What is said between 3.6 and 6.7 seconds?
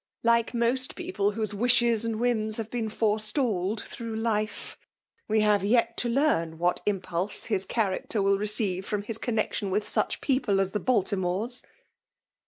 through life. We have yet to learn